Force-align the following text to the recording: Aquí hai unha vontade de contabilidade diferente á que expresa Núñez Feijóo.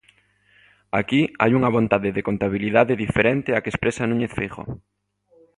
Aquí 0.99 1.21
hai 1.41 1.51
unha 1.59 1.73
vontade 1.77 2.09
de 2.15 2.25
contabilidade 2.27 2.99
diferente 3.05 3.55
á 3.57 3.59
que 3.63 3.71
expresa 3.73 4.09
Núñez 4.09 4.31
Feijóo. 4.37 4.69